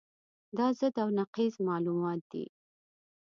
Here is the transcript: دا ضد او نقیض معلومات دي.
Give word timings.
دا 0.57 0.67
ضد 0.79 0.95
او 1.03 1.09
نقیض 1.19 1.53
معلومات 1.67 2.21
دي. 2.31 2.45